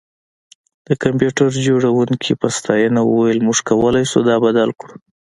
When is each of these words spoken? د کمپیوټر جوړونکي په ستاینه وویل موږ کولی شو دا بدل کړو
د 0.87 0.89
کمپیوټر 1.03 1.47
جوړونکي 1.67 2.31
په 2.41 2.47
ستاینه 2.57 3.01
وویل 3.03 3.39
موږ 3.47 3.57
کولی 3.69 4.03
شو 4.11 4.19
دا 4.29 4.35
بدل 4.45 4.69
کړو 4.79 4.95